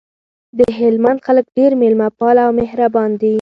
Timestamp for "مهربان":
2.61-3.09